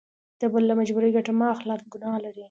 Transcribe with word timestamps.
د 0.39 0.41
بل 0.53 0.63
له 0.69 0.73
مجبوري 0.79 1.09
ګټه 1.15 1.31
مه 1.39 1.47
اخله 1.53 1.75
ګنا 1.93 2.13
لري. 2.23 2.39